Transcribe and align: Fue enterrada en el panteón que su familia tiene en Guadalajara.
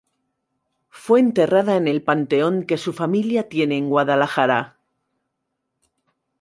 Fue 0.89 1.19
enterrada 1.19 1.77
en 1.77 1.87
el 1.87 2.01
panteón 2.01 2.63
que 2.65 2.79
su 2.79 2.91
familia 2.91 3.49
tiene 3.49 3.77
en 3.77 3.87
Guadalajara. 3.87 4.77